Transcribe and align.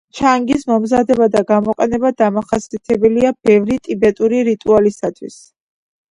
ჩანგის 0.17 0.63
მომზადება 0.69 1.25
და 1.33 1.41
გამოყენება 1.49 2.11
დამახასიათებელია 2.21 3.31
ბევრი 3.49 3.77
ტიბეტური 3.89 4.39
რიტუალისთვის. 4.49 5.37